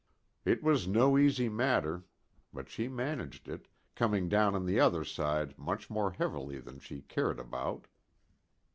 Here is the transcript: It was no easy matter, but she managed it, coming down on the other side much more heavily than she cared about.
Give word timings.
It 0.45 0.63
was 0.63 0.87
no 0.87 1.15
easy 1.15 1.47
matter, 1.47 2.05
but 2.51 2.71
she 2.71 2.87
managed 2.87 3.47
it, 3.47 3.67
coming 3.93 4.29
down 4.29 4.55
on 4.55 4.65
the 4.65 4.79
other 4.79 5.03
side 5.05 5.55
much 5.59 5.91
more 5.91 6.09
heavily 6.13 6.57
than 6.59 6.79
she 6.79 7.01
cared 7.03 7.39
about. 7.39 7.85